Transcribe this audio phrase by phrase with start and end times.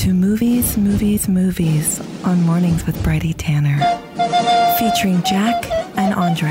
[0.00, 3.76] to Movies, Movies, Movies on Mornings with Bridie Tanner,
[4.78, 6.48] featuring Jack and Andre.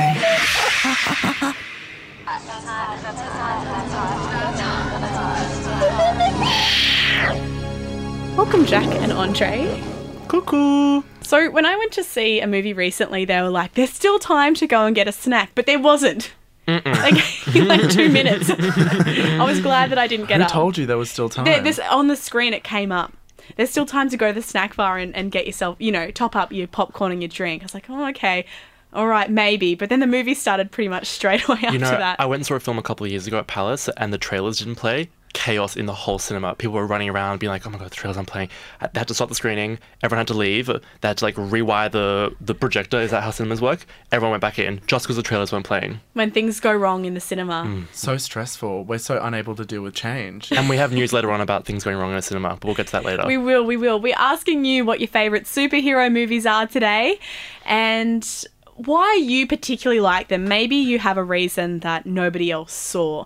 [8.38, 9.82] Welcome, Jack and Andre.
[10.28, 11.02] Cuckoo.
[11.22, 14.54] So, when I went to see a movie recently, they were like, there's still time
[14.56, 16.34] to go and get a snack, but there wasn't.
[16.68, 17.16] Like,
[17.56, 18.48] like two minutes.
[18.52, 20.52] I was glad that I didn't get Who up.
[20.52, 21.46] told you there was still time?
[21.46, 23.12] There, this on the screen it came up.
[23.56, 26.12] There's still time to go to the snack bar and, and get yourself, you know,
[26.12, 27.62] top up your popcorn and your drink.
[27.62, 28.46] I was like, oh, okay,
[28.94, 29.76] all right, maybe.
[29.76, 32.20] But then the movie started pretty much straight away after You know, that.
[32.20, 34.18] I went and saw a film a couple of years ago at Palace, and the
[34.18, 35.10] trailers didn't play.
[35.34, 36.56] Chaos in the whole cinema.
[36.56, 38.50] People were running around, being like, "Oh my god, the trailers aren't playing."
[38.82, 39.80] They had to stop the screening.
[40.04, 40.68] Everyone had to leave.
[40.68, 43.00] They had to like rewire the the projector.
[43.00, 43.86] Is that how cinemas work?
[44.12, 46.00] Everyone went back in just because the trailers weren't playing.
[46.14, 47.64] when things go wrong in the cinema.
[47.68, 47.86] Mm.
[47.94, 48.84] so stressful.
[48.86, 50.52] We're so unable to deal with change.
[50.52, 52.76] And we have news later on about things going wrong in a cinema, but we'll
[52.76, 53.26] get to that later.
[53.26, 54.00] We will, we will.
[54.00, 57.20] We're asking you what your favourite superhero movies are today
[57.66, 58.28] and
[58.76, 60.46] why you particularly like them.
[60.46, 63.26] Maybe you have a reason that nobody else saw.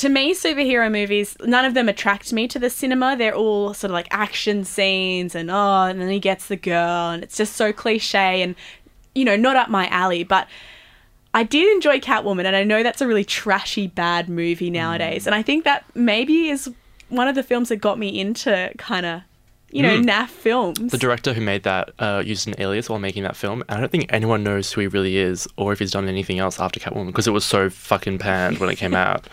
[0.00, 3.18] To me, superhero movies, none of them attract me to the cinema.
[3.18, 7.10] They're all sort of like action scenes and oh, and then he gets the girl,
[7.10, 8.54] and it's just so cliche and,
[9.14, 10.24] you know, not up my alley.
[10.24, 10.48] But
[11.34, 15.24] I did enjoy Catwoman, and I know that's a really trashy, bad movie nowadays.
[15.24, 15.26] Mm.
[15.26, 16.70] And I think that maybe is
[17.10, 19.20] one of the films that got me into kind of,
[19.72, 20.90] you know, NAF films.
[20.92, 23.80] the director who made that uh, used an alias while making that film, and I
[23.80, 26.80] don't think anyone knows who he really is or if he's done anything else after
[26.80, 29.26] Catwoman because it was so fucking panned when it came out.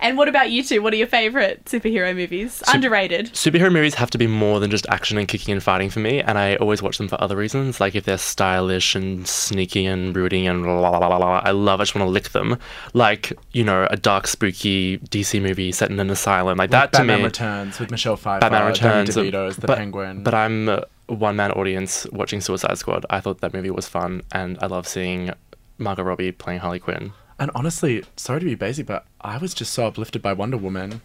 [0.00, 0.82] and what about you two?
[0.82, 2.62] What are your favorite superhero movies?
[2.72, 3.26] Underrated.
[3.32, 6.20] Superhero movies have to be more than just action and kicking and fighting for me,
[6.20, 7.80] and I always watch them for other reasons.
[7.80, 11.50] Like if they're stylish and sneaky and brooding and la la la la la, I
[11.50, 11.80] love.
[11.80, 12.58] I just want to lick them.
[12.92, 17.06] Like you know, a dark, spooky DC movie set in an asylum, like that Batman
[17.06, 17.22] to me.
[17.22, 17.24] Batman
[17.64, 18.40] Returns with Michelle Pfeiffer.
[18.40, 19.14] Batman Returns.
[19.14, 20.22] Danny DeVito as the but, Penguin.
[20.22, 23.04] But I'm a one man audience watching Suicide Squad.
[23.10, 25.30] I thought that movie was fun, and I love seeing
[25.78, 27.12] Margot Robbie playing Harley Quinn.
[27.38, 31.00] and honestly, sorry to be basic, but I was just so uplifted by Wonder Woman.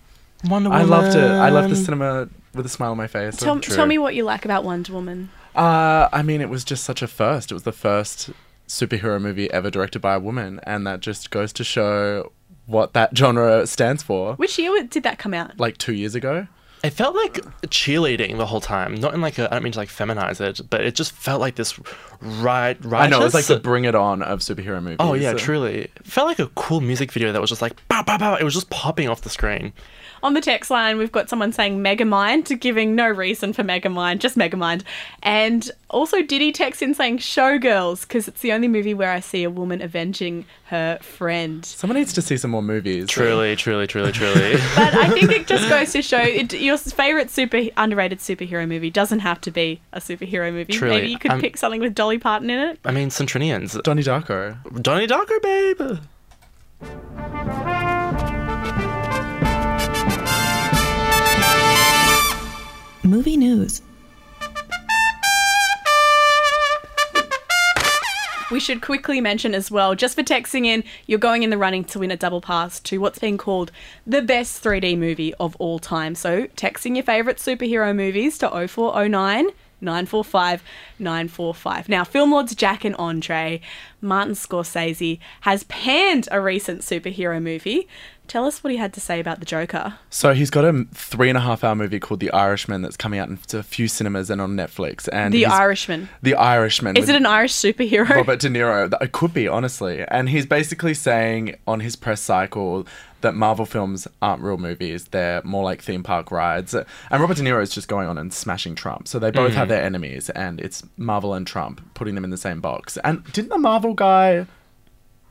[0.45, 0.85] Wonder Woman.
[0.85, 1.23] I loved it.
[1.31, 3.35] I left the cinema with a smile on my face.
[3.37, 5.29] Tell, tell me what you like about Wonder Woman.
[5.55, 7.51] Uh, I mean, it was just such a first.
[7.51, 8.29] It was the first
[8.67, 12.31] superhero movie ever directed by a woman, and that just goes to show
[12.67, 14.35] what that genre stands for.
[14.35, 15.59] Which year did that come out?
[15.59, 16.47] Like two years ago.
[16.81, 17.33] It felt like
[17.67, 18.95] cheerleading the whole time.
[18.95, 21.41] Not in like a, I don't mean to like feminize it, but it just felt
[21.41, 21.77] like this
[22.21, 23.03] right, right.
[23.03, 24.97] I know, it's like the bring it on of superhero movies.
[24.99, 25.83] Oh yeah, truly.
[25.83, 27.73] It felt like a cool music video that was just like.
[27.89, 29.73] It was just popping off the screen.
[30.21, 34.19] On the text line, we've got someone saying Megamind, to giving no reason for Megamind,
[34.19, 34.83] just Megamind.
[35.23, 39.43] And also Diddy texts in saying Showgirls, because it's the only movie where I see
[39.43, 41.65] a woman avenging her friend.
[41.65, 43.07] Someone needs to see some more movies.
[43.07, 44.57] Truly, truly, truly, truly.
[44.75, 48.89] But I think it just goes to show it, your favorite super underrated superhero movie
[48.89, 50.73] doesn't have to be a superhero movie.
[50.73, 52.79] Truly, Maybe you could um, pick something with Dolly Parton in it.
[52.85, 53.81] I mean, Centrinians.
[53.83, 54.57] Donnie Darko.
[54.81, 55.99] Donnie Darko, babe.
[63.09, 63.81] Movie news.
[68.51, 71.83] We should quickly mention as well, just for texting in, you're going in the running
[71.85, 73.71] to win a double pass to what's being called
[74.05, 76.13] the best 3D movie of all time.
[76.13, 79.49] So, texting your favourite superhero movies to 0409
[79.81, 80.63] 945
[80.99, 81.89] 945.
[81.89, 83.59] Now, film lords Jack and Andre,
[84.01, 87.87] Martin Scorsese, has panned a recent superhero movie.
[88.29, 89.95] Tell us what he had to say about the Joker.
[90.11, 93.19] So he's got a three and a half hour movie called The Irishman that's coming
[93.19, 95.09] out into a few cinemas and on Netflix.
[95.11, 96.09] And The Irishman.
[96.21, 96.95] The Irishman.
[96.95, 98.07] Is it an Irish superhero?
[98.07, 98.93] Robert De Niro?
[99.01, 100.05] It could be, honestly.
[100.09, 102.85] And he's basically saying on his press cycle
[103.21, 106.75] that Marvel films aren't real movies; they're more like theme park rides.
[106.75, 109.07] And Robert De Niro is just going on and smashing Trump.
[109.07, 109.71] So they both have mm.
[109.71, 112.99] their enemies, and it's Marvel and Trump putting them in the same box.
[113.03, 114.45] And didn't the Marvel guy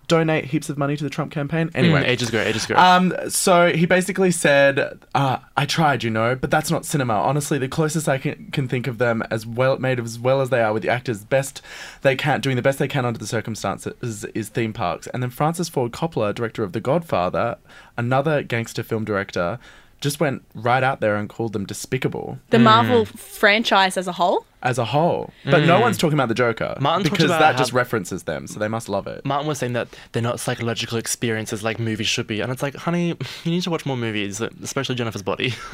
[0.09, 1.71] donate heaps of money to the Trump campaign?
[1.75, 2.75] Anyway, Mm, ages ago, ages ago.
[2.77, 7.15] um, so he basically said, uh, "I tried, you know, but that's not cinema.
[7.15, 10.51] Honestly, the closest I can, can think of them as well made as well as
[10.51, 11.63] they are with the actors, best
[12.03, 15.31] they can, doing the best they can under the circumstances, is theme parks." And then
[15.31, 17.57] Francis Ford Coppola, director of The Godfather,
[17.97, 19.59] another gangster film director,
[20.01, 22.65] just went right out there and called them despicable the mm.
[22.65, 24.45] Marvel franchise as a whole?
[24.63, 25.33] as a whole.
[25.45, 25.83] But no mm.
[25.83, 28.69] one's talking about the Joker Martin talked because about that just references them, so they
[28.69, 29.25] must love it.
[29.25, 32.75] Martin was saying that they're not psychological experiences like movies should be, and it's like,
[32.75, 33.09] honey,
[33.45, 35.55] you need to watch more movies, especially Jennifer's Body.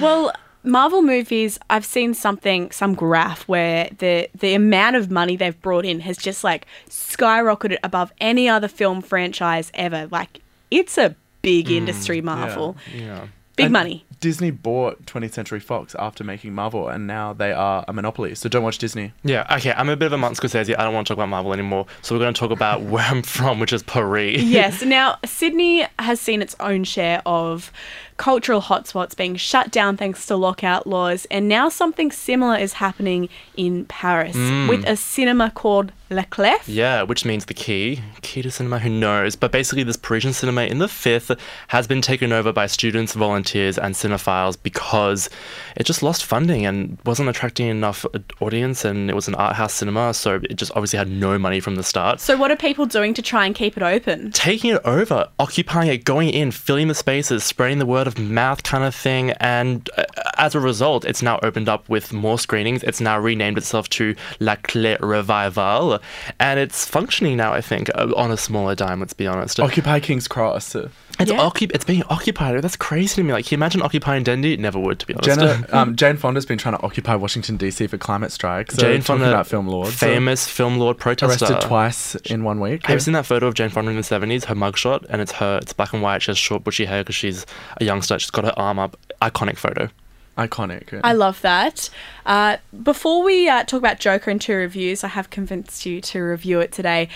[0.00, 0.32] Well,
[0.62, 5.84] Marvel movies, I've seen something, some graph where the the amount of money they've brought
[5.84, 10.08] in has just like skyrocketed above any other film franchise ever.
[10.10, 10.40] Like
[10.70, 11.76] it's a big mm.
[11.76, 12.76] industry, Marvel.
[12.94, 13.26] yeah.
[13.56, 14.04] Big And money.
[14.20, 18.34] Disney bought 20th Century Fox after making Marvel, and now they are a monopoly.
[18.34, 19.12] So don't watch Disney.
[19.22, 20.74] Yeah, okay, I'm a bit of a Martin Scorsese.
[20.78, 21.86] I don't want to talk about Marvel anymore.
[22.02, 24.42] So we're going to talk about where I'm from, which is Paris.
[24.42, 24.82] yes.
[24.94, 27.70] Now, Sydney has seen its own share of
[28.16, 33.28] cultural hotspots being shut down thanks to lockout laws, and now something similar is happening
[33.56, 34.68] in Paris mm.
[34.68, 36.68] with a cinema called Le Clef.
[36.68, 38.00] Yeah, which means the key.
[38.22, 39.36] Key to cinema, who knows?
[39.36, 41.32] But basically, this Parisian cinema in the fifth
[41.68, 45.28] has been taken over by students, volunteers, and cinephiles because
[45.76, 48.06] it just lost funding and wasn't attracting enough
[48.40, 51.60] audience, and it was an art house cinema, so it just obviously had no money
[51.60, 52.20] from the start.
[52.20, 54.30] So, what are people doing to try and keep it open?
[54.44, 58.62] taking it over, occupying it, going in, filling the spaces, spreading the word of mouth
[58.62, 59.30] kind of thing.
[59.40, 60.04] And uh,
[60.38, 62.82] as a result, it's now opened up with more screenings.
[62.82, 66.00] It's now renamed itself to La Clef Revival.
[66.40, 69.58] And it's functioning now, I think, uh, on a smaller dime, let's be honest.
[69.60, 70.74] Occupy King's Cross.
[70.74, 71.38] It's, Yeah.
[71.38, 72.60] occup- it's being occupied.
[72.62, 73.32] That's crazy to me.
[73.32, 74.56] Like, can you imagine occupying Dendy?
[74.56, 75.28] Never would, to be honest.
[75.38, 78.74] Jenna, um, Jane Fonda's been trying to occupy Washington DC for climate strikes.
[78.74, 81.44] So Jane talking Fonda, about film lords, famous film lord protester.
[81.44, 82.84] arrested twice in one week.
[82.86, 85.06] Have you seen that photo of Jane Fonda in the 70s, her mugshot?
[85.08, 86.22] And it's her, it's black and white.
[86.22, 87.46] She has short, bushy hair because she's
[87.80, 88.18] a youngster.
[88.18, 88.96] She's got her arm up.
[89.22, 89.88] Iconic photo.
[90.36, 91.00] Iconic.
[91.04, 91.88] I love that.
[92.26, 96.20] Uh, before we uh, talk about Joker and two reviews, I have convinced you to
[96.20, 97.08] review it today.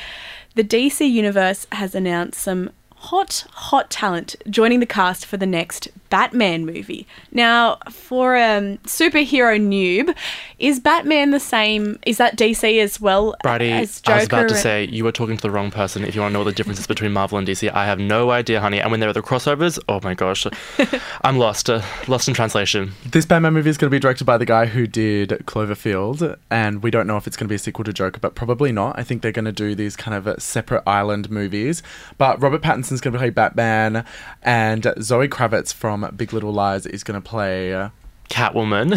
[0.55, 5.89] The DC Universe has announced some hot, hot talent joining the cast for the next
[6.11, 7.07] Batman movie.
[7.33, 10.15] Now, for a um, superhero noob,
[10.59, 11.99] is Batman the same?
[12.07, 14.13] Is that DC as well Bridie, as Joker?
[14.13, 16.05] I was about to and- say you were talking to the wrong person.
[16.05, 18.31] If you want to know what the differences between Marvel and DC, I have no
[18.31, 18.81] idea, honey.
[18.81, 20.47] And when there are the crossovers, oh my gosh,
[21.23, 22.93] I'm lost, uh, lost in translation.
[23.07, 26.83] This Batman movie is going to be directed by the guy who did Cloverfield, and
[26.83, 28.99] we don't know if it's going to be a sequel to Joker, but probably not.
[28.99, 31.83] I think they're going to do these kind of separate island movies.
[32.17, 34.05] But Robert Pattinson's going to play Batman,
[34.43, 37.91] and Zoe Kravitz from Big Little Lies is going to play.
[38.31, 38.93] Catwoman.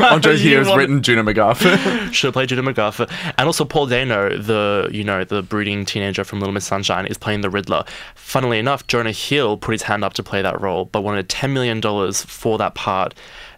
[0.10, 1.60] Andre here has want- written Juno MacGuff.
[2.14, 3.06] Should have played Judah McGuff.
[3.36, 7.18] And also Paul Dano, the you know the brooding teenager from Little Miss Sunshine, is
[7.18, 7.84] playing the Riddler.
[8.14, 11.52] Funnily enough, Jonah Hill put his hand up to play that role, but wanted ten
[11.52, 13.14] million dollars for that part.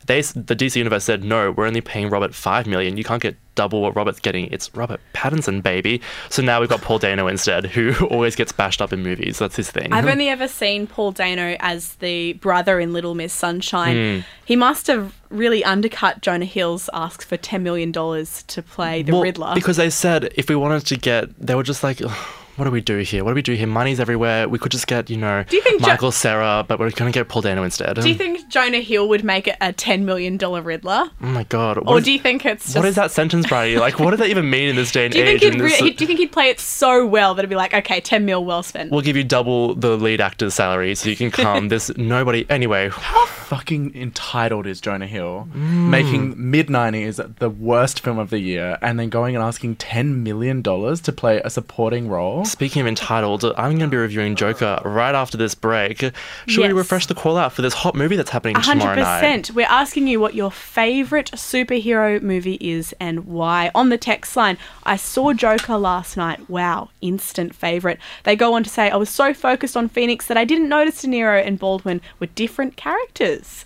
[0.07, 2.97] They, the DC universe said no, we're only paying Robert five million.
[2.97, 4.47] You can't get double what Robert's getting.
[4.47, 6.01] It's Robert Pattinson, baby.
[6.31, 9.39] So now we've got Paul Dano instead, who always gets bashed up in movies.
[9.39, 9.93] That's his thing.
[9.93, 13.97] I've only ever seen Paul Dano as the brother in Little Miss Sunshine.
[13.97, 14.21] Hmm.
[14.45, 19.23] He must have really undercut Jonah Hill's ask for $10 million to play the Well,
[19.23, 19.55] Riddler.
[19.55, 22.27] Because they said if we wanted to get, they were just like, "Ugh,
[22.57, 23.25] what do we do here?
[23.25, 23.67] What do we do here?
[23.67, 24.49] Money's everywhere.
[24.49, 27.11] We could just get, you know, Do you think Jo- Michael Cera, but we're going
[27.11, 27.97] to get Paul Dano instead.
[27.97, 31.11] do you think Jonah Hill would make it a $10 million Riddler?
[31.23, 31.79] oh my god.
[31.79, 32.77] What Or is- do you think it's just.
[32.77, 33.79] what is that sentence, Bridie?
[33.79, 35.41] Like, what does that even mean in this day and Do you, age?
[35.41, 37.57] think he'd in this- do you think he'd play it so well that it'd be
[37.57, 38.91] like, okay, 10 mil well spent?
[38.91, 41.69] we'll give you double the lead actor's salary so you can come.
[41.69, 42.45] There's nobody.
[42.51, 46.37] Anyway, How Fucking entitled is Jonah Hill, making mm.
[46.39, 50.63] mid 90s the worst film of the year, and then going and asking $10 million
[50.63, 52.47] to play a supporting role.
[52.53, 56.13] Speaking of entitled, I'm going to be reviewing Joker right after this break.
[56.47, 59.25] Should we refresh the call out for this hot movie that's happening tomorrow night?
[59.25, 59.51] 100%.
[59.53, 63.71] We're asking you what your favourite superhero movie is and why.
[63.75, 66.49] On the text line, I saw Joker last night.
[66.49, 67.99] Wow, instant favourite.
[68.25, 71.03] They go on to say, I was so focused on Phoenix that I didn't notice
[71.03, 73.65] De Niro and Baldwin were different characters.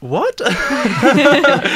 [0.00, 0.40] What?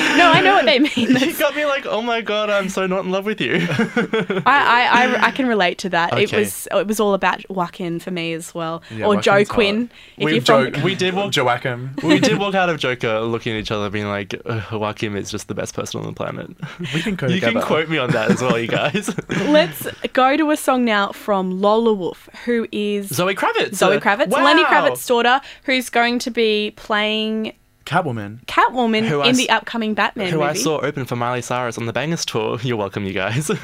[0.12, 1.16] No, I know what they mean.
[1.16, 3.54] you got me like, oh my god, I'm so not in love with you.
[3.68, 6.16] I, I, I, I can relate to that.
[6.18, 8.82] It was it was all about Joaquin for me as well.
[8.94, 9.54] Yeah, or Joe Joaquin's hot.
[9.54, 9.90] Quinn.
[10.18, 11.94] If We've you're from, We did walk- Joachim.
[12.02, 15.30] we did walk out of Joker looking at each other, being like, "Ugh, Joaquin is
[15.30, 16.50] just the best person on the planet.
[16.94, 17.52] We can go you together.
[17.60, 19.10] can quote me on that as well, you guys.
[19.48, 23.74] Let's go to a song now from Lolawolf, who is Zoe Kravitz.
[23.74, 24.44] Zoe uh, Kravitz, wow.
[24.44, 27.54] Lenny Kravitz's daughter, who's going to be playing
[27.92, 28.44] Catwoman.
[28.46, 30.48] Catwoman Who I in s- the upcoming Batman Who movie.
[30.50, 32.58] I saw open for Miley Cyrus on the Bangerz tour.
[32.62, 33.50] You're welcome, you guys.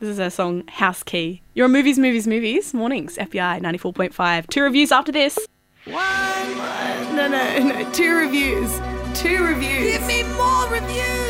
[0.00, 1.40] This is her song House Key.
[1.54, 2.74] You're Your movies, movies, movies.
[2.74, 4.48] Mornings, FBI 94.5.
[4.48, 5.38] Two reviews after this.
[5.86, 7.16] One, one.
[7.16, 7.90] No, no, no.
[7.92, 8.70] Two reviews.
[9.14, 9.92] Two reviews.
[9.96, 11.23] Give me more reviews.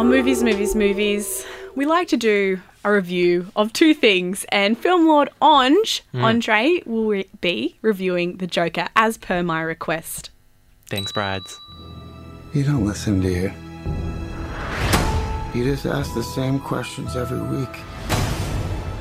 [0.00, 5.06] On Movies, Movies, Movies, we like to do a review of two things, and Film
[5.06, 6.24] Lord Ange, hmm.
[6.24, 10.30] Andre, will re- be reviewing The Joker as per my request.
[10.88, 11.54] Thanks, Brides.
[12.54, 13.52] You don't listen, do you?
[15.52, 17.76] You just ask the same questions every week.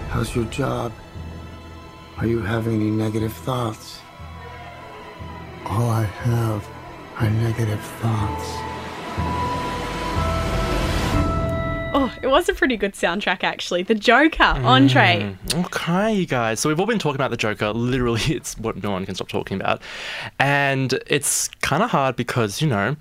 [0.09, 0.91] How's your job?
[2.17, 4.01] Are you having any negative thoughts?
[5.65, 6.67] All I have
[7.21, 9.58] are negative thoughts.
[11.91, 13.81] Oh, It was a pretty good soundtrack, actually.
[13.81, 15.35] The Joker, Entree.
[15.47, 16.59] Mm, okay, you guys.
[16.59, 17.69] So we've all been talking about the Joker.
[17.73, 19.81] Literally, it's what no one can stop talking about.
[20.39, 22.95] And it's kind of hard because, you know,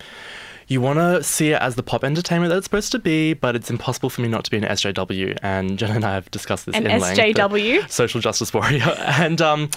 [0.69, 3.57] you want to see it as the pop entertainment that it's supposed to be, but
[3.57, 5.39] it's impossible for me not to be an SJW.
[5.43, 7.19] And Jen and I have discussed this An in length.
[7.19, 7.91] An SJW?
[7.91, 8.95] Social justice warrior.
[9.19, 9.71] And um,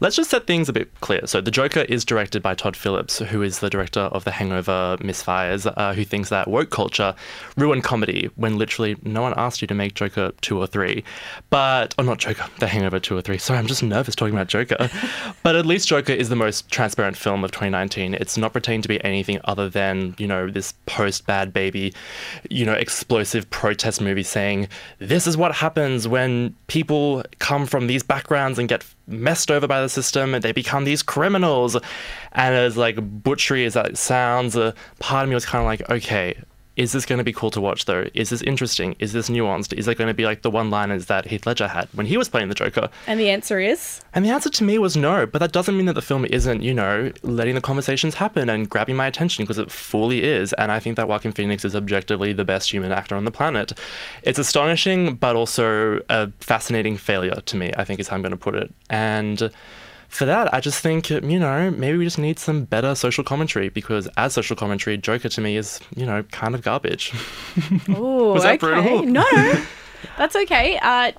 [0.00, 1.26] let's just set things a bit clear.
[1.26, 4.96] So, The Joker is directed by Todd Phillips, who is the director of The Hangover
[5.00, 7.14] Misfires, uh, who thinks that woke culture
[7.56, 11.04] ruined comedy when literally no one asked you to make Joker 2 or 3.
[11.50, 13.36] But, or not Joker, The Hangover 2 or 3.
[13.38, 14.88] Sorry, I'm just nervous talking about Joker.
[15.42, 18.14] but at least Joker is the most transparent film of 2019.
[18.14, 21.92] It's not pretending to be anything other than, you know, this post Bad Baby,
[22.50, 28.02] you know, explosive protest movie saying, this is what happens when people come from these
[28.02, 31.76] backgrounds and get messed over by the system and they become these criminals.
[32.32, 35.88] And as like butchery as that sounds, uh, part of me was kind of like,
[35.90, 36.36] okay,
[36.76, 38.06] is this going to be cool to watch though?
[38.14, 38.94] Is this interesting?
[38.98, 39.72] Is this nuanced?
[39.72, 42.16] Is it going to be like the one liners that Heath Ledger had when he
[42.16, 42.90] was playing the Joker?
[43.06, 44.02] And the answer is?
[44.14, 46.62] And the answer to me was no, but that doesn't mean that the film isn't,
[46.62, 50.52] you know, letting the conversations happen and grabbing my attention because it fully is.
[50.54, 53.72] And I think that Joaquin Phoenix is objectively the best human actor on the planet.
[54.22, 58.32] It's astonishing, but also a fascinating failure to me, I think is how I'm going
[58.32, 58.72] to put it.
[58.90, 59.50] And
[60.16, 63.68] for that, I just think, you know, maybe we just need some better social commentary
[63.68, 67.12] because as social commentary, Joker to me is, you know, kind of garbage.
[67.88, 68.80] Ooh, Was that okay.
[68.82, 69.02] brutal?
[69.04, 69.24] No,
[70.18, 70.78] that's okay.
[70.82, 71.12] Uh,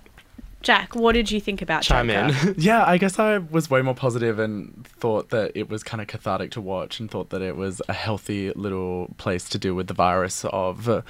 [0.61, 2.49] Jack, what did you think about Chime Joker?
[2.49, 2.55] in.
[2.57, 6.07] Yeah, I guess I was way more positive and thought that it was kind of
[6.07, 9.87] cathartic to watch and thought that it was a healthy little place to deal with
[9.87, 11.01] the virus of uh,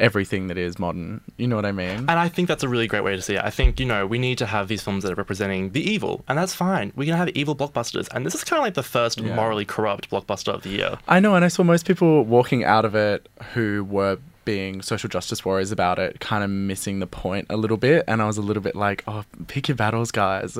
[0.00, 1.20] everything that is modern.
[1.36, 1.98] You know what I mean?
[1.98, 3.42] And I think that's a really great way to see it.
[3.44, 6.24] I think, you know, we need to have these films that are representing the evil,
[6.28, 6.92] and that's fine.
[6.94, 8.08] We're going to have evil blockbusters.
[8.14, 9.34] And this is kind of like the first Yeah.
[9.34, 10.98] morally corrupt blockbuster of the year.
[11.08, 15.10] I know, and I saw most people walking out of it who were being social
[15.10, 18.02] justice warriors about it, kind of missing the point a little bit.
[18.08, 20.56] And I was a little bit like, oh, pick your battles, guys.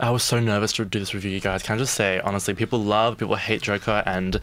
[0.00, 1.62] I was so nervous to do this review, you guys.
[1.62, 4.40] Can I just say, honestly, people love, people hate Joker, and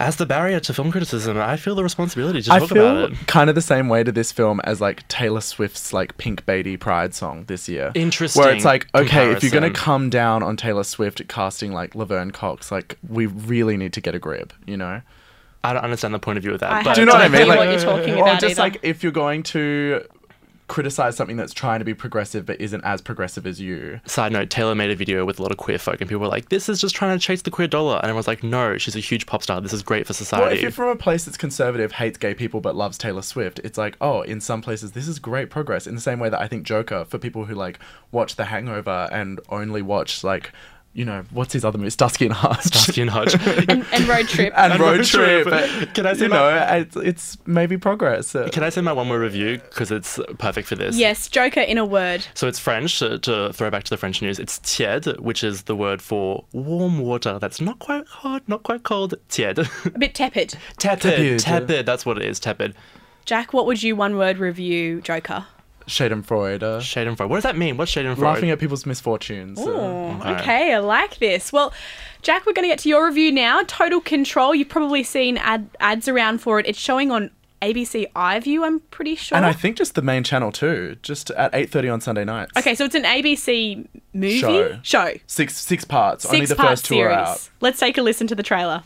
[0.00, 3.12] as the barrier to film criticism, I feel the responsibility to I talk feel about
[3.12, 3.26] it.
[3.26, 6.78] kind of the same way to this film as like Taylor Swift's like Pink Beatty
[6.78, 7.92] Pride song this year.
[7.94, 11.94] Interesting Where it's like, okay, if you're gonna come down on Taylor Swift casting like
[11.94, 15.02] Laverne Cox, like we really need to get a grip, you know?
[15.66, 16.72] I don't understand the point of view of that.
[16.72, 17.42] I but Do you know what I no mean?
[17.42, 18.62] idea Like, what you're talking or about just either.
[18.62, 20.04] like if you're going to
[20.68, 24.00] criticize something that's trying to be progressive but isn't as progressive as you.
[24.04, 26.26] Side note, Taylor made a video with a lot of queer folk, and people were
[26.26, 27.96] like, this is just trying to chase the queer dollar.
[27.98, 29.60] And everyone's like, no, she's a huge pop star.
[29.60, 30.56] This is great for Well, society.
[30.56, 33.78] if you're from a place that's conservative, hates gay people, but loves Taylor Swift, it's
[33.78, 35.86] like, oh, in some places, this is great progress.
[35.86, 37.78] In the same way that I think Joker, for people who like
[38.10, 40.50] watch The Hangover and only watch like,
[40.96, 43.34] you know, what's his other movie, Starsky and Hutch, Starsky and Hutch.
[43.68, 44.52] and, and Road Trip.
[44.56, 45.46] and, And Road, Road Trip.
[45.46, 45.94] Trip.
[45.94, 48.34] Can I say you my- know, it's, it's maybe progress.
[48.34, 49.58] Uh, Can I say my one word review?
[49.58, 50.96] Because it's perfect for this.
[50.96, 52.26] yes, Joker in a word.
[52.34, 54.38] So it's French, to, to throw back to the French news.
[54.38, 58.82] It's tiède, which is the word for warm water that's not quite hot, not quite
[58.82, 59.14] cold.
[59.28, 59.68] Tiède.
[59.94, 60.54] A bit tepid.
[60.78, 61.00] tepid.
[61.02, 61.38] Tepid.
[61.40, 61.86] Tepid.
[61.86, 62.40] That's what it is.
[62.40, 62.74] Tepid.
[63.26, 65.44] Jack, what would you one word review Joker?
[65.86, 66.80] Schadenfreude.
[66.80, 67.30] Shade and Freud.
[67.30, 67.76] What does that mean?
[67.76, 68.34] What's Shade and Freud?
[68.34, 69.58] laughing at people's misfortunes.
[69.58, 70.30] uh, Oh, okay.
[70.42, 70.74] okay.
[70.74, 71.52] I like this.
[71.52, 71.72] Well,
[72.22, 73.62] Jack, we're going to get to your review now.
[73.66, 74.54] Total Control.
[74.54, 76.66] You've probably seen ad- ads around for it.
[76.66, 77.30] It's showing on
[77.62, 79.34] ABC iView, I'm pretty sure.
[79.34, 82.52] and I think just the main channel too, just at 8.30 on Sunday nights.
[82.56, 84.78] okay, so it's an ABC movie Show.
[84.82, 85.12] Show.
[85.26, 86.26] Six, six parts.
[86.26, 87.16] Only Six the part first two series.
[87.16, 87.48] are out.
[87.62, 88.82] Let's take a listen to the trailer.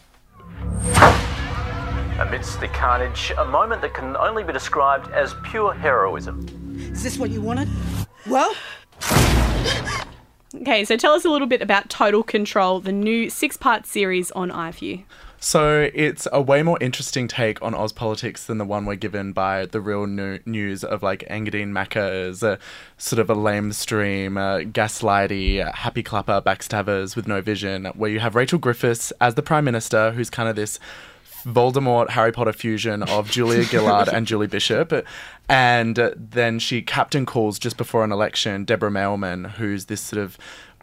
[2.21, 6.47] Amidst the carnage, a moment that can only be described as pure heroism.
[6.93, 7.69] Is this what you wanted?
[8.27, 8.55] Well,
[10.63, 14.51] Okay, so tell us a little bit about Total Control, the new six-part series on
[14.51, 15.05] iView.
[15.39, 19.33] So it's a way more interesting take on Oz politics than the one we're given
[19.33, 22.59] by the real new- news of like Engadine Macca as a
[22.99, 28.11] sort of a lame stream, uh, gaslighty, uh, happy clapper, backstabbers with no vision, where
[28.11, 30.79] you have Rachel Griffiths as the Prime Minister, who's kind of this
[31.45, 34.93] Voldemort Harry Potter fusion of Julia Gillard and Julie Bishop.
[35.49, 40.39] And then she captain calls just before an election Deborah Mailman, who's this sort of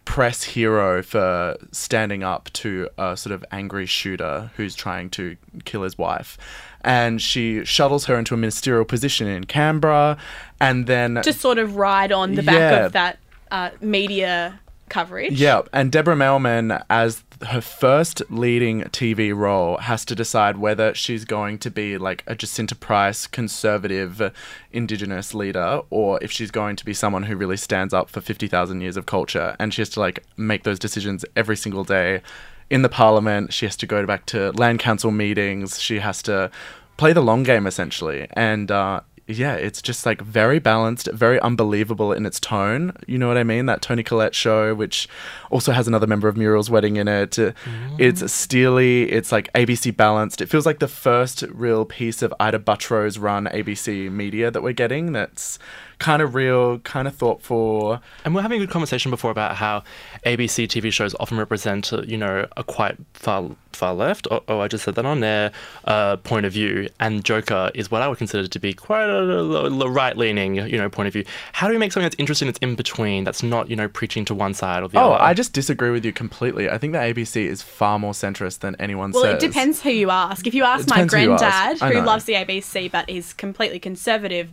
[0.05, 5.35] press hero for standing up to a sort of angry shooter who's trying to
[5.65, 6.37] kill his wife.
[6.81, 10.17] And she shuttles her into a ministerial position in Canberra
[10.61, 12.85] and then Just sort of ride on the back Yeah.
[12.85, 13.19] of that
[13.51, 15.33] uh, media coverage.
[15.33, 21.25] Yeah, and Deborah Mailman, as her first leading TV role, has to decide whether she's
[21.25, 24.33] going to be like a Jacinta Price conservative
[24.71, 28.47] Indigenous leader, or if she's going to be someone who really stands up for fifty
[28.47, 29.55] thousand years of culture.
[29.59, 32.21] And she has to like make those decisions every single day
[32.69, 33.53] in the Parliament.
[33.53, 35.79] She has to go back to land council meetings.
[35.79, 36.51] She has to
[36.97, 38.71] play the long game essentially, and.
[38.71, 42.93] Uh, yeah, it's just like very balanced, very unbelievable in its tone.
[43.07, 43.65] You know what I mean?
[43.65, 45.09] That Toni Collette show, which
[45.51, 47.37] also has another member of Muriel's Wedding in it.
[47.37, 47.51] Uh,
[47.99, 50.39] It's steely, it's like ABC balanced.
[50.41, 54.71] It feels like the first real piece of Ita Buttrose run ABC media that we're
[54.73, 55.59] getting that's
[55.99, 58.01] kind of real, kind of thoughtful.
[58.23, 59.83] And we're having a good conversation before about how
[60.25, 64.27] ABC TV shows often represent, you know, a quite far far left.
[64.29, 65.51] Oh, oh I just said that on there.
[65.85, 69.89] Uh, point of view, and Joker is what I would consider to be quite a,
[69.89, 71.23] right leaning, you know, point of view.
[71.53, 74.25] How do we make something that's interesting, that's in between, that's not, you know, preaching
[74.25, 75.21] to one side or the Oh, other?
[75.21, 76.69] Oh, I just disagree with you completely.
[76.69, 79.43] I think that ABC is far more centrist than anyone Well, says.
[79.43, 80.45] it depends who you ask.
[80.47, 84.49] If you ask my depends who granddad, who loves the ABC but is completely conservative,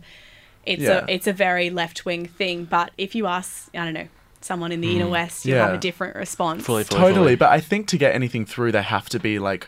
[0.65, 1.05] it's Yeah.
[1.07, 2.65] a it's a very left wing thing.
[2.65, 4.07] But if you ask, I don't know,
[4.41, 5.11] someone in the inner mm.
[5.11, 6.65] west, you will have a different response.
[6.65, 7.35] Fully, fully, Totally, fully.
[7.35, 9.67] but I think to get anything through, they have to be like,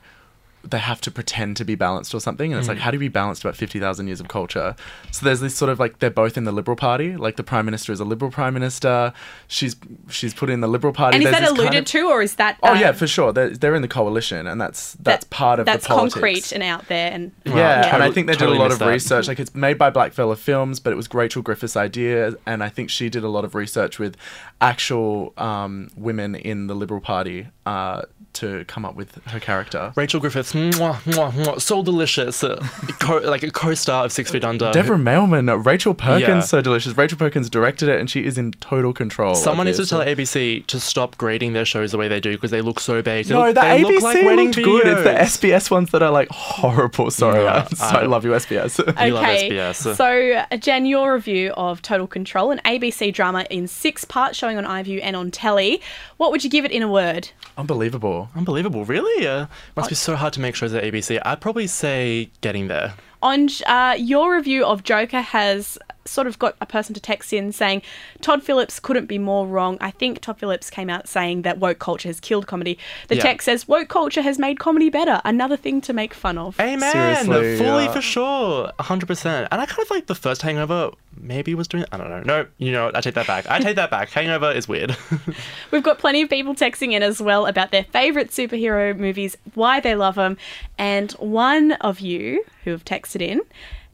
[0.70, 2.52] they have to pretend to be balanced or something.
[2.52, 2.74] And it's Mm.
[2.74, 4.76] like, how do you be balanced about 50,000 years of culture?
[5.12, 7.16] So there's this sort of like, they're both in the Liberal Party.
[7.16, 9.14] Like the Prime Minister is a Liberal Prime Minister.
[9.48, 9.76] She's
[10.10, 11.16] she's put in the Liberal Party.
[11.18, 12.58] And is There's that alluded kind of- to, or is that?
[12.64, 13.32] Oh, uh, yeah, for sure.
[13.34, 16.14] They're, they're in the coalition, and that's that's that- part of that's the politics.
[16.16, 17.12] concrete and out there.
[17.12, 18.88] And Yeah, Wow, and I think they totally did a lot of that.
[18.90, 19.28] research.
[19.28, 22.90] Like it's made by Blackfella Films, but it was Rachel Griffiths' idea, and I think
[22.90, 24.16] she did a lot of research with
[24.62, 28.02] actual um, women in the Liberal Party uh,
[28.40, 29.94] to come up with her character.
[29.96, 32.44] Rachel Griffiths, mwah, mwah, mwah, so delicious.
[32.44, 32.56] Uh,
[33.00, 34.72] co- like a co-star of Six Feet Under.
[34.72, 36.40] Deborah Mailman, Rachel Perkins, Yeah.
[36.42, 36.98] so delicious.
[36.98, 39.36] Rachel Perkins directed it, and she is in total control.
[39.36, 39.90] Someone needs to this.
[39.90, 43.02] tell ABC to stop grading their shows the way they do because they look so
[43.02, 43.26] bad.
[43.26, 44.88] They No, look, the they ABC look like wedding looked good.
[44.88, 45.48] It's the.
[45.50, 47.12] SBS ones that are like horrible.
[47.12, 48.78] Sorry, Yeah, I'm so, I- I love you, SBS.
[49.04, 49.96] We love Okay, SBS.
[49.96, 54.64] so Jen, your review of Total Control, an ABC drama in six parts showing on
[54.66, 55.82] iView and on telly.
[56.18, 57.30] What would you give it in a word?
[57.58, 58.27] Unbelievable.
[58.36, 59.28] Unbelievable, really?
[59.28, 61.20] Uh, must be so hard to make shows at ABC.
[61.24, 62.94] I'd probably say getting there.
[63.22, 67.52] On uh, your review of Joker has sort of got a person to text in
[67.52, 67.82] saying
[68.22, 69.78] Todd Phillips couldn't be more wrong.
[69.82, 72.78] I think Todd Phillips came out saying that woke culture has killed comedy.
[73.08, 73.22] The Yeah.
[73.24, 75.22] text says woke culture has made comedy better.
[75.26, 76.60] Another thing to make fun of.
[76.60, 76.92] Amen.
[76.92, 77.92] Seriously, Fully yeah.
[77.94, 78.72] for sure.
[78.80, 79.48] 100%.
[79.52, 82.22] And I kind of like the first Hangover maybe was doing I don't know.
[82.22, 82.96] No, you know what?
[82.96, 83.50] I take that back.
[83.50, 84.10] I take that back.
[84.18, 84.96] Hangover is weird.
[85.72, 89.80] We've got plenty of people texting in as well about their favourite superhero movies, why
[89.80, 90.38] they love them,
[90.78, 93.42] and one of you who have texted in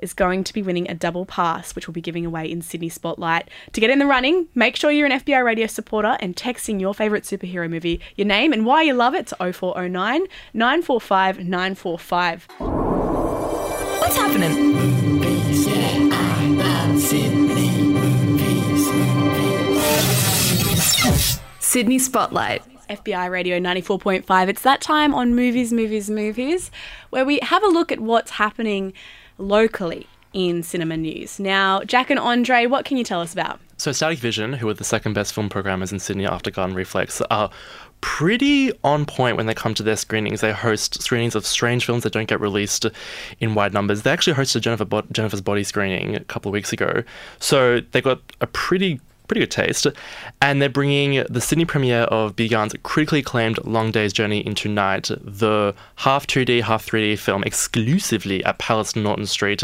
[0.04, 2.90] is going to be winning a double pass, which we'll be giving away in Sydney
[2.90, 3.50] Spotlight.
[3.72, 6.94] To get in the running, make sure you're an FBI radio supporter and texting your
[6.94, 12.48] favourite superhero movie, your name, and why you love it to 0409 945 945.
[14.00, 14.74] What's happening?
[21.60, 22.62] Sydney Spotlight.
[22.90, 24.48] FBI Radio 94.5.
[24.48, 26.70] It's that time on Movies, Movies, Movies,
[27.10, 28.94] where we have a look at what's happening
[29.38, 31.40] locally in cinema news.
[31.40, 33.60] Now, Jack and Andre, what can you tell us about?
[33.78, 37.22] So Static Vision, who are the second best film programmers in Sydney after Garden Reflex,
[37.30, 37.50] are
[38.02, 40.42] pretty on point when they come to their screenings.
[40.42, 42.86] They host screenings of strange films that don't get released
[43.40, 44.02] in wide numbers.
[44.02, 47.04] They actually hosted Jennifer Bo- Jennifer's Body screening a couple of weeks ago,
[47.40, 49.88] so they got a pretty pretty good taste.
[50.42, 54.70] And they're bringing the Sydney premiere of Bi Gan's critically acclaimed Long Day's Journey into
[54.70, 59.64] Night, the half 2D, half 3D film exclusively at Palace Norton Street.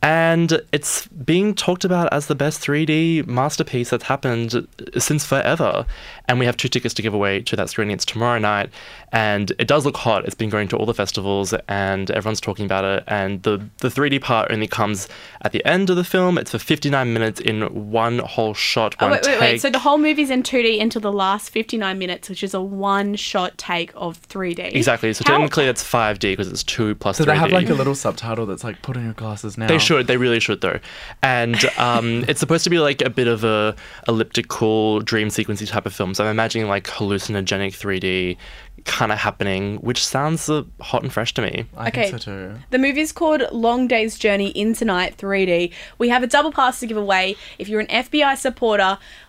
[0.00, 5.86] And it's being talked about as the best 3D masterpiece that's happened since forever.
[6.28, 7.94] And we have two tickets to give away to that screening.
[7.94, 8.70] It's tomorrow night.
[9.10, 10.24] And it does look hot.
[10.24, 13.04] It's been going to all the festivals and everyone's talking about it.
[13.08, 15.08] And the, the 3D part only comes
[15.42, 16.38] at the end of the film.
[16.38, 19.40] It's for 59 minutes in one whole shot, Oh, one wait, wait, take.
[19.40, 19.60] wait.
[19.60, 23.14] So the whole movie's in 2D until the last 59 minutes, which is a one
[23.16, 24.74] shot take of 3D.
[24.74, 25.12] Exactly.
[25.12, 27.26] So How- technically, that's 5D because it's 2 plus Do 3D.
[27.26, 29.66] they have like a little subtitle that's like, put on your glasses now?
[29.68, 30.06] They should.
[30.06, 30.78] They really should, though.
[31.22, 33.74] And um, it's supposed to be like a bit of a
[34.22, 36.12] elliptical dream sequency type of film.
[36.14, 38.36] So I'm imagining like hallucinogenic 3D
[38.84, 41.64] kind of happening, which sounds uh, hot and fresh to me.
[41.76, 42.10] I Okay.
[42.10, 42.54] think so too.
[42.70, 45.72] The movie's called Long Day's Journey into Night 3D.
[45.98, 47.36] We have a double pass to give away.
[47.58, 48.67] If you're an FBI supporter,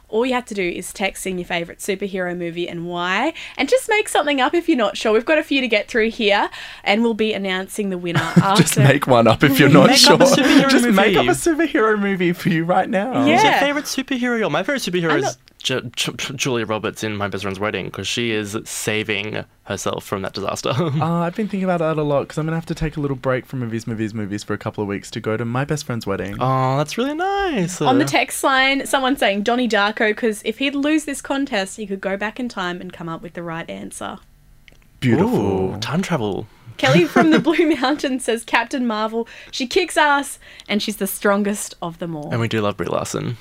[0.10, 3.70] all you have to do is text in your favourite superhero movie and why, and
[3.70, 5.12] just make something up if you're not sure.
[5.14, 6.50] We've got a few to get through here,
[6.84, 8.64] and we'll be announcing the winner after.
[8.64, 10.16] Just make one up if you're not Make sure.
[10.16, 11.28] up a superhero Just make up movie.
[11.28, 13.26] a superhero movie for you right now.
[13.26, 13.36] Yeah.
[13.36, 14.50] Who's your favorite superhero?
[14.52, 17.60] My favorite superhero I'm is not- Ju- Ju- Ju- Julia Roberts in My Best Friend's
[17.60, 20.74] Wedding because she is saving herself from that disaster.
[20.80, 23.02] Uh, I've been thinking about that a lot because I'm gonna have to take a
[23.02, 25.66] little break from movies, movies, movies for a couple of weeks to go to my
[25.66, 26.38] best friend's wedding.
[26.40, 27.82] oh, that's really nice.
[27.82, 31.86] On the text line, someone saying Donnie Darko because if he'd lose this contest, he
[31.86, 34.18] could go back in time and come up with the right answer.
[35.00, 35.76] Beautiful.
[35.76, 36.48] Ooh, time travel.
[36.78, 39.28] Kelly from the Blue Mountain says Captain Marvel.
[39.52, 42.32] She kicks ass and she's the strongest of them all.
[42.32, 43.38] And we do love Brie Larson.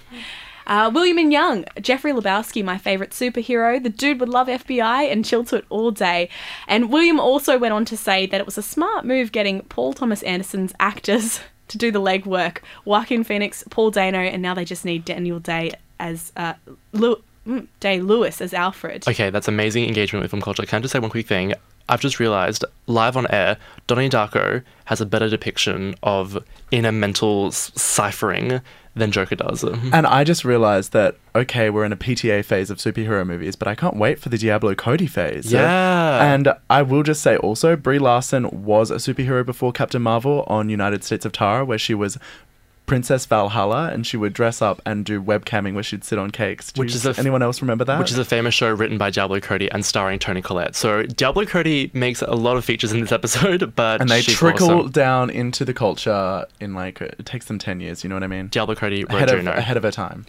[0.68, 3.82] Uh, William and Young, Jeffrey Lebowski, my favourite superhero.
[3.82, 6.28] The dude would love FBI and chill to it all day.
[6.68, 9.94] And William also went on to say that it was a smart move getting Paul
[9.94, 12.58] Thomas Anderson's actors to do the legwork.
[12.84, 16.54] Joaquin Phoenix, Paul Dano, and now they just need Daniel Day as uh,
[16.92, 19.08] Lew- mm, Day Lewis as Alfred.
[19.08, 20.64] Okay, that's amazing engagement with film culture.
[20.66, 21.54] Can I just say one quick thing?
[21.88, 27.50] I've just realized live on air, Donnie Darko has a better depiction of inner mental
[27.50, 28.60] ciphering
[28.94, 29.64] than Joker does.
[29.92, 33.68] And I just realized that okay, we're in a PTA phase of superhero movies, but
[33.68, 35.52] I can't wait for the Diablo Cody phase.
[35.52, 36.32] Yeah.
[36.34, 40.68] And I will just say also, Brie Larson was a superhero before Captain Marvel on
[40.68, 42.18] United States of Tara, where she was
[42.88, 46.72] Princess Valhalla, and she would dress up and do webcamming where she'd sit on cakes.
[46.72, 47.98] Do Which is f- anyone else remember that?
[47.98, 50.74] Which is a famous show written by Diablo Cody and starring Toni Collette.
[50.74, 54.70] So Diablo Cody makes a lot of features in this episode, but and they trickle
[54.70, 54.90] awesome.
[54.90, 58.02] down into the culture in like it takes them ten years.
[58.02, 58.48] You know what I mean?
[58.48, 60.26] Diablo Cody Ahead of, ahead of her time.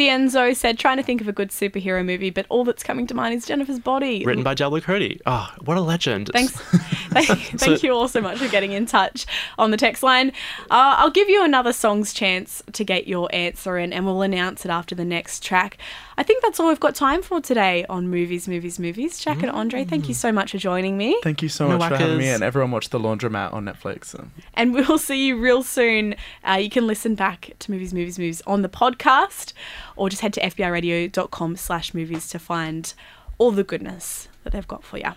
[0.00, 3.14] Cienzo said, trying to think of a good superhero movie, but all that's coming to
[3.14, 4.24] mind is Jennifer's Body.
[4.24, 5.20] Written by Diablo Cody.
[5.26, 6.30] Oh, what a legend.
[6.32, 6.52] Thanks.
[7.10, 9.26] thank, thank you all so much for getting in touch
[9.58, 10.30] on the text line.
[10.70, 14.64] Uh, I'll give you another song's chance to get your answer in, and we'll announce
[14.64, 15.76] it after the next track.
[16.16, 19.18] I think that's all we've got time for today on Movies, Movies, Movies.
[19.18, 21.18] Jack and Andre, thank you so much for joining me.
[21.22, 24.14] Thank you so No much for having me, and everyone watch The Laundromat on Netflix.
[24.54, 26.14] And we'll see you real soon.
[26.46, 29.54] Uh, you can listen back to Movies, Movies, Movies on the podcast,
[29.96, 32.94] or just head to fbiradio.com slash movies to find
[33.38, 35.12] all the goodness that they've got for you.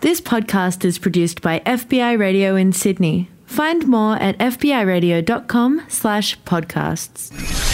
[0.00, 3.30] This podcast is produced by FBI Radio in Sydney.
[3.46, 7.67] Find more at fbiradio.com slash podcasts.